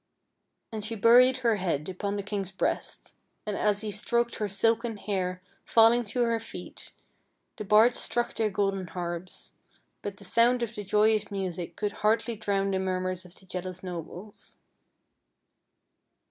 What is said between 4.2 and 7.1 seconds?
her silken hair falling to her feet,